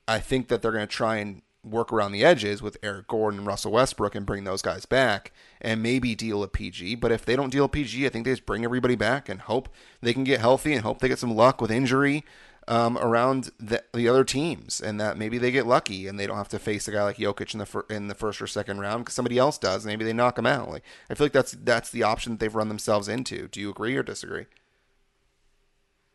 [0.08, 3.39] I think that they're going to try and work around the edges with Eric Gordon
[3.39, 6.95] and Russell Westbrook and bring those guys back and maybe deal a PG.
[6.95, 9.41] But if they don't deal a PG, I think they just bring everybody back and
[9.41, 9.69] hope
[10.01, 12.23] they can get healthy and hope they get some luck with injury
[12.67, 16.38] um, around the, the other teams and that maybe they get lucky and they don't
[16.38, 18.80] have to face a guy like Jokic in the fir- in the first or second
[18.80, 19.86] round because somebody else does.
[19.86, 20.69] Maybe they knock him out.
[20.69, 23.47] Like I feel like that's that's the option that they've run themselves into.
[23.47, 24.47] Do you agree or disagree?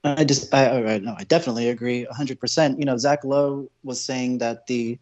[0.04, 2.78] I just, I, I, no, I definitely agree 100%.
[2.78, 4.98] You know, Zach Lowe was saying that the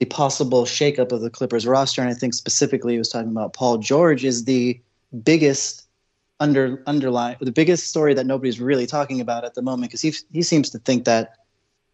[0.00, 3.52] the possible shakeup of the Clippers roster, and I think specifically he was talking about
[3.52, 4.80] Paul George, is the
[5.22, 5.86] biggest
[6.40, 10.14] under underline the biggest story that nobody's really talking about at the moment because he
[10.32, 11.34] he seems to think that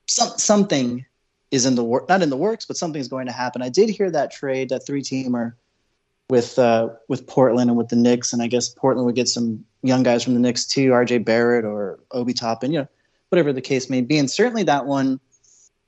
[0.06, 1.04] some something
[1.50, 3.60] is in the work not in the works, but something's going to happen.
[3.60, 5.54] I did hear that trade, that three teamer
[6.30, 9.64] with uh, with Portland and with the Knicks, and I guess Portland would get some
[9.82, 11.18] young guys from the Knicks too, R.J.
[11.18, 12.88] Barrett or Obi Toppin, you know,
[13.30, 14.18] whatever the case may be.
[14.18, 15.20] And certainly that one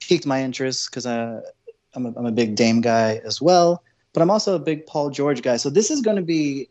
[0.00, 1.42] piqued my interest because uh,
[1.98, 3.82] I'm a, I'm a big Dame guy as well,
[4.12, 5.56] but I'm also a big Paul George guy.
[5.56, 6.68] So this is going to be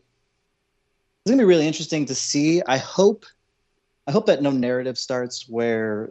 [1.24, 2.62] it's going to be really interesting to see.
[2.66, 3.26] I hope
[4.06, 6.10] I hope that no narrative starts where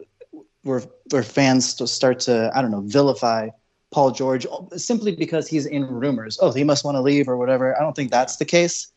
[0.62, 3.48] where where fans start to I don't know vilify
[3.90, 6.38] Paul George simply because he's in rumors.
[6.40, 7.76] Oh, he must want to leave or whatever.
[7.76, 8.92] I don't think that's the case.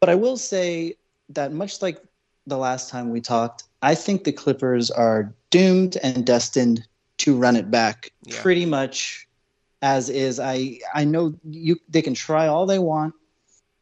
[0.00, 0.96] But I will say
[1.30, 2.02] that much like
[2.46, 6.86] the last time we talked, I think the Clippers are doomed and destined
[7.18, 8.40] to run it back yeah.
[8.40, 9.28] pretty much
[9.82, 10.40] as is.
[10.40, 13.14] I I know you they can try all they want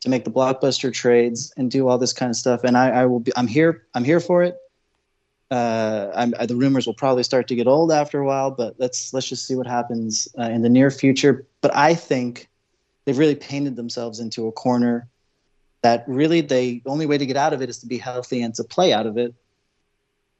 [0.01, 3.07] to make the blockbuster trades and do all this kind of stuff, and I, I
[3.07, 4.57] will be I'm here I'm here for it.
[5.49, 8.75] Uh, I'm, I, the rumors will probably start to get old after a while, but
[8.79, 11.47] let's let's just see what happens uh, in the near future.
[11.61, 12.49] But I think
[13.05, 15.09] they've really painted themselves into a corner
[15.83, 18.43] that really they the only way to get out of it is to be healthy
[18.43, 19.35] and to play out of it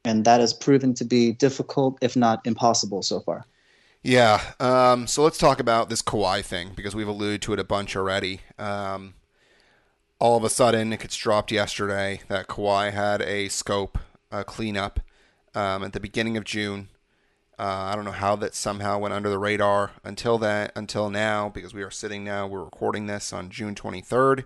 [0.07, 3.45] and that has proven to be difficult, if not impossible, so far.
[4.01, 4.41] Yeah.
[4.59, 7.95] Um, so let's talk about this Kawhi thing because we've alluded to it a bunch
[7.95, 8.41] already.
[8.57, 9.15] Um,
[10.19, 13.97] all of a sudden, it gets dropped yesterday that Kawhi had a scope
[14.31, 14.99] a cleanup
[15.55, 16.89] um, at the beginning of June.
[17.59, 21.49] Uh, I don't know how that somehow went under the radar until that until now
[21.49, 24.43] because we are sitting now we're recording this on June 23rd.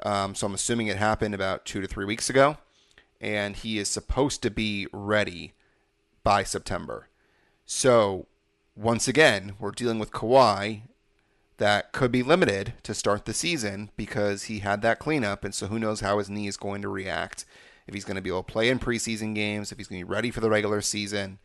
[0.00, 2.58] Um, so I'm assuming it happened about two to three weeks ago
[3.20, 5.54] and he is supposed to be ready
[6.22, 7.08] by September.
[7.66, 8.26] So,
[8.76, 10.82] once again, we're dealing with Kawhi
[11.58, 15.68] that could be limited to start the season because he had that cleanup, and so
[15.68, 17.44] who knows how his knee is going to react.
[17.86, 20.06] If he's going to be able to play in preseason games, if he's going to
[20.06, 21.38] be ready for the regular season.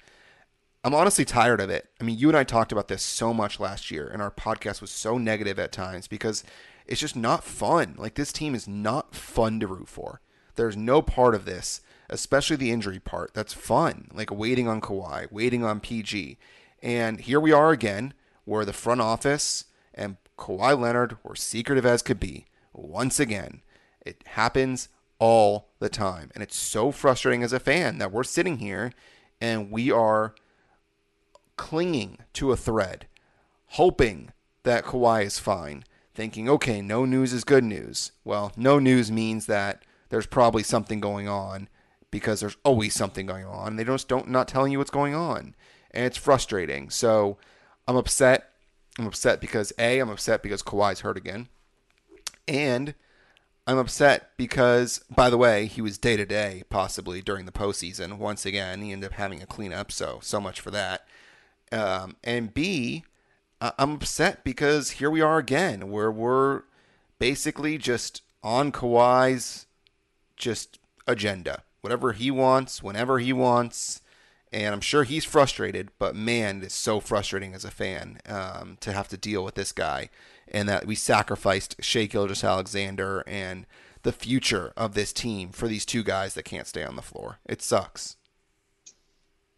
[0.83, 1.89] I'm honestly tired of it.
[1.99, 4.79] I mean, you and I talked about this so much last year, and our podcast
[4.79, 6.43] was so negative at times because
[6.87, 7.95] it's just not fun.
[7.97, 10.21] Like, this team is not fun to root for.
[10.55, 14.09] There's no part of this, especially the injury part, that's fun.
[14.13, 16.37] Like waiting on Kawhi, waiting on PG.
[16.81, 18.13] And here we are again,
[18.45, 22.45] where the front office and Kawhi Leonard were secretive as could be.
[22.73, 23.61] Once again,
[24.05, 26.31] it happens all the time.
[26.33, 28.93] And it's so frustrating as a fan that we're sitting here
[29.41, 30.33] and we are
[31.57, 33.05] clinging to a thread,
[33.67, 34.31] hoping
[34.63, 35.83] that Kawhi is fine,
[36.13, 38.13] thinking, okay, no news is good news.
[38.23, 41.69] Well, no news means that there's probably something going on
[42.11, 43.75] because there's always something going on.
[43.75, 45.55] They just don't not telling you what's going on,
[45.91, 46.89] and it's frustrating.
[46.89, 47.37] So
[47.87, 48.49] I'm upset.
[48.97, 51.47] I'm upset because a I'm upset because Kawhi's hurt again,
[52.47, 52.95] and
[53.67, 58.17] I'm upset because by the way he was day to day possibly during the postseason.
[58.17, 59.91] Once again, he ended up having a cleanup.
[59.91, 61.07] So so much for that.
[61.71, 63.03] Um, and B,
[63.61, 66.63] I'm upset because here we are again, where we're
[67.19, 69.67] basically just on Kawhi's
[70.39, 71.61] just agenda.
[71.81, 74.01] Whatever he wants, whenever he wants.
[74.51, 78.91] And I'm sure he's frustrated, but man, it's so frustrating as a fan um, to
[78.91, 80.09] have to deal with this guy
[80.47, 83.67] and that we sacrificed Shai Gilgeous-Alexander and
[84.01, 87.37] the future of this team for these two guys that can't stay on the floor.
[87.45, 88.15] It sucks.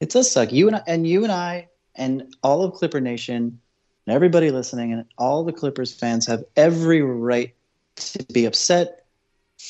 [0.02, 0.52] It does suck.
[0.52, 3.60] You and I, and you and I and all of Clipper Nation
[4.06, 7.54] and everybody listening and all the Clippers fans have every right
[7.96, 9.01] to be upset,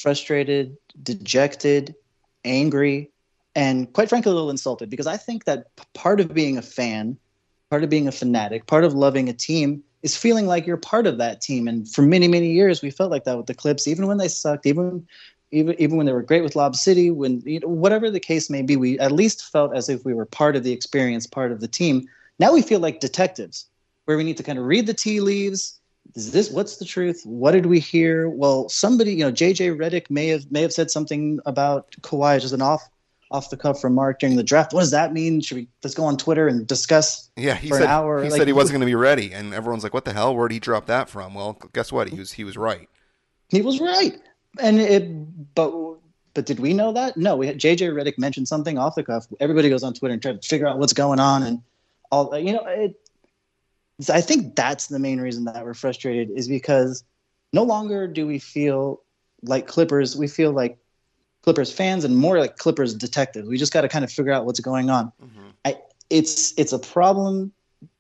[0.01, 1.95] frustrated, dejected,
[2.43, 3.11] angry,
[3.55, 7.17] and quite frankly, a little insulted because I think that part of being a fan,
[7.69, 11.05] part of being a fanatic, part of loving a team is feeling like you're part
[11.05, 11.67] of that team.
[11.67, 14.27] And for many, many years, we felt like that with the Clips, even when they
[14.27, 15.05] sucked, even
[15.51, 18.49] even even when they were great with Lob City, when you know, whatever the case
[18.49, 21.51] may be, we at least felt as if we were part of the experience, part
[21.51, 22.07] of the team.
[22.39, 23.67] Now we feel like detectives,
[24.05, 25.80] where we need to kind of read the tea leaves,
[26.15, 27.21] is this what's the truth?
[27.25, 28.29] What did we hear?
[28.29, 32.53] Well, somebody, you know, JJ Redick may have may have said something about Kawhi just
[32.53, 32.89] an off
[33.31, 34.73] off the cuff remark during the draft.
[34.73, 35.41] What does that mean?
[35.41, 37.29] Should we let's go on Twitter and discuss?
[37.37, 38.23] Yeah, he for said an hour.
[38.23, 40.35] he Like, said he wasn't going to be ready, and everyone's like, "What the hell?
[40.35, 42.09] Where did he drop that from?" Well, guess what?
[42.09, 42.89] He was he was right.
[43.49, 44.17] He was right,
[44.59, 45.55] and it.
[45.55, 45.73] But
[46.33, 47.17] but did we know that?
[47.17, 49.27] No, we had JJ Redick mentioned something off the cuff.
[49.39, 51.61] Everybody goes on Twitter and try to figure out what's going on, and
[52.11, 52.65] all you know.
[52.65, 52.95] It,
[54.09, 57.03] I think that's the main reason that we're frustrated is because
[57.53, 59.01] no longer do we feel
[59.43, 60.15] like Clippers.
[60.15, 60.77] We feel like
[61.41, 63.47] Clippers fans and more like Clippers detectives.
[63.47, 65.11] We just got to kind of figure out what's going on.
[65.23, 65.47] Mm-hmm.
[65.65, 65.77] I
[66.09, 67.51] it's it's a problem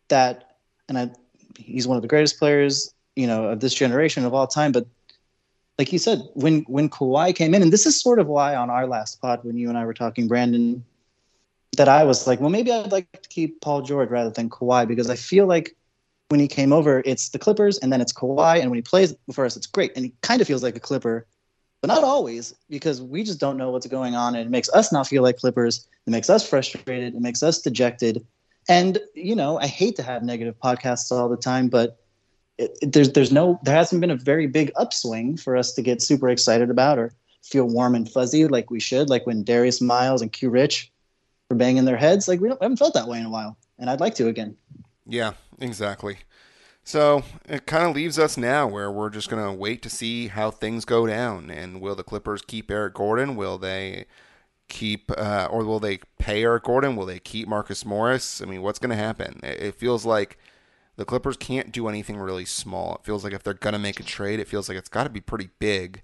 [0.09, 0.55] that,
[0.89, 1.11] and I,
[1.57, 4.71] he's one of the greatest players you know of this generation of all time.
[4.71, 4.87] But
[5.77, 8.69] like you said, when when Kawhi came in, and this is sort of why on
[8.69, 10.83] our last pod when you and I were talking, Brandon,
[11.77, 14.87] that I was like, well, maybe I'd like to keep Paul George rather than Kawhi
[14.87, 15.75] because I feel like
[16.31, 19.13] when he came over, it's the Clippers and then it's Kawhi, and when he plays
[19.33, 21.27] for us, it's great, and he kind of feels like a Clipper,
[21.81, 24.91] but not always because we just don't know what's going on, and it makes us
[24.91, 25.87] not feel like Clippers.
[26.07, 27.13] It makes us frustrated.
[27.13, 28.25] It makes us dejected,
[28.69, 31.97] and you know, I hate to have negative podcasts all the time, but
[32.57, 35.81] it, it- there's there's no there hasn't been a very big upswing for us to
[35.81, 37.13] get super excited about or
[37.43, 40.91] feel warm and fuzzy like we should, like when Darius Miles and Q Rich
[41.49, 42.27] were banging their heads.
[42.27, 44.55] Like we, we haven't felt that way in a while, and I'd like to again.
[45.07, 46.19] Yeah, exactly.
[46.83, 50.27] So it kind of leaves us now where we're just going to wait to see
[50.27, 51.49] how things go down.
[51.49, 53.35] And will the Clippers keep Eric Gordon?
[53.35, 54.05] Will they
[54.67, 56.95] keep, uh, or will they pay Eric Gordon?
[56.95, 58.41] Will they keep Marcus Morris?
[58.41, 59.39] I mean, what's going to happen?
[59.43, 60.37] It, feels like
[60.95, 62.95] the Clippers can't do anything really small.
[62.95, 65.03] It feels like if they're going to make a trade, it feels like it's got
[65.03, 66.01] to be pretty big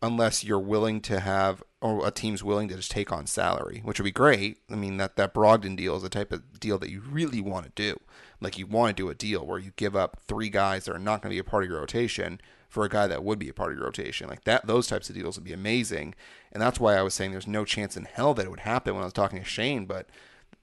[0.00, 3.98] unless you're willing to have or a team's willing to just take on salary, which
[3.98, 4.58] would be great.
[4.70, 7.66] I mean that that Brogdon deal is the type of deal that you really want
[7.66, 7.98] to do.
[8.44, 10.98] Like you want to do a deal where you give up three guys that are
[10.98, 13.48] not going to be a part of your rotation for a guy that would be
[13.48, 14.28] a part of your rotation.
[14.28, 16.14] Like that those types of deals would be amazing.
[16.52, 18.94] And that's why I was saying there's no chance in hell that it would happen
[18.94, 20.08] when I was talking to Shane, but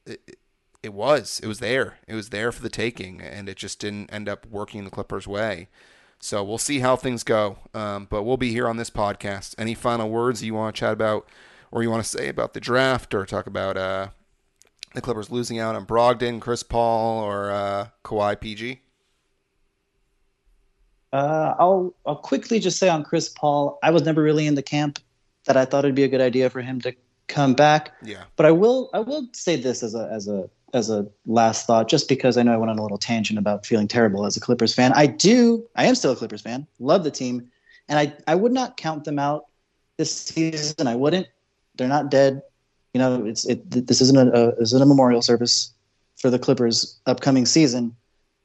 [0.06, 0.38] it,
[0.84, 1.40] it was.
[1.44, 2.00] It was there.
[2.08, 5.28] It was there for the taking, and it just didn't end up working the Clippers'
[5.28, 5.68] way.
[6.20, 7.58] So we'll see how things go.
[7.74, 9.56] Um, but we'll be here on this podcast.
[9.58, 11.28] Any final words you want to chat about,
[11.72, 14.08] or you want to say about the draft, or talk about uh,
[14.94, 18.82] the Clippers losing out on Brogdon, Chris Paul, or uh, Kawhi PG?
[21.14, 24.64] Uh, I'll I'll quickly just say on Chris Paul, I was never really in the
[24.64, 25.00] camp
[25.46, 26.94] that I thought it'd be a good idea for him to
[27.28, 27.94] come back.
[28.04, 28.24] Yeah.
[28.36, 31.90] But I will I will say this as a as a as a last thought,
[31.90, 34.40] just because I know I went on a little tangent about feeling terrible as a
[34.40, 34.94] Clippers fan.
[34.94, 37.50] I do I am still a Clippers fan, love the team,
[37.90, 39.48] and I I would not count them out
[39.98, 40.88] this season.
[40.88, 41.28] I wouldn't.
[41.76, 42.42] They're not dead.
[42.94, 43.88] You know, it's it.
[43.88, 45.74] This isn't a, a isn't a memorial service
[46.18, 47.96] for the Clippers upcoming season.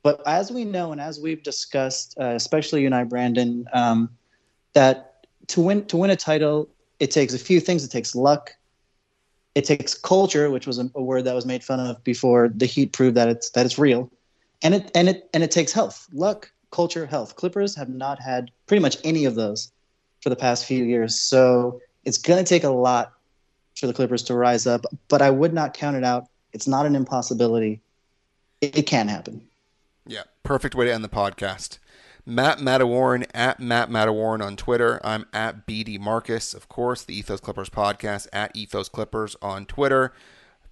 [0.02, 4.08] But as we know, and as we've discussed, uh, especially you and I, Brandon, um,
[4.72, 6.68] that to win to win a title,
[7.00, 7.84] it takes a few things.
[7.84, 8.54] It takes luck.
[9.56, 12.66] It takes culture, which was a, a word that was made fun of before the
[12.66, 14.10] Heat proved that it's that it's real,
[14.62, 17.34] and it and it and it takes health, luck, culture, health.
[17.34, 19.72] Clippers have not had pretty much any of those
[20.20, 23.12] for the past few years, so it's going to take a lot
[23.76, 24.84] for the Clippers to rise up.
[25.08, 26.28] But I would not count it out.
[26.52, 27.80] It's not an impossibility.
[28.60, 29.42] It, it can happen.
[30.06, 31.78] Yeah, perfect way to end the podcast.
[32.24, 35.00] Matt Matawarren at Matt Matawarren on Twitter.
[35.04, 40.12] I'm at BD Marcus, of course, the Ethos Clippers podcast at Ethos Clippers on Twitter.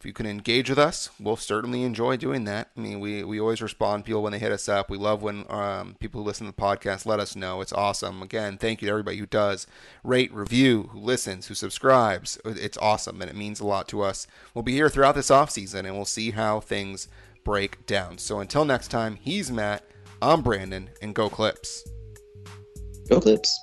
[0.05, 2.68] If you can engage with us, we'll certainly enjoy doing that.
[2.76, 4.90] I mean, we, we always respond people when they hit us up.
[4.90, 7.62] We love when um, people who listen to the podcast let us know.
[7.62, 8.20] It's awesome.
[8.20, 9.66] Again, thank you to everybody who does
[10.02, 12.38] rate, review, who listens, who subscribes.
[12.44, 14.26] It's awesome, and it means a lot to us.
[14.52, 17.09] We'll be here throughout this off season, and we'll see how things
[17.42, 18.18] break down.
[18.18, 19.84] So until next time, he's Matt,
[20.20, 21.88] I'm Brandon, and go Clips.
[23.09, 23.59] Go Clips.